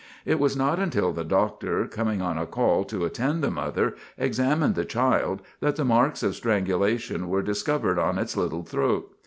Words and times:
It 0.25 0.39
was 0.39 0.57
not 0.57 0.79
until 0.79 1.11
the 1.13 1.23
doctor, 1.23 1.85
coming 1.85 2.23
on 2.23 2.35
a 2.39 2.47
call 2.47 2.83
to 2.85 3.05
attend 3.05 3.43
the 3.43 3.51
mother, 3.51 3.93
examined 4.17 4.73
the 4.73 4.83
child, 4.83 5.43
that 5.59 5.75
the 5.75 5.85
marks 5.85 6.23
of 6.23 6.33
strangulation 6.35 7.29
were 7.29 7.43
discovered 7.43 7.99
on 7.99 8.17
its 8.17 8.35
little 8.35 8.63
throat. 8.63 9.15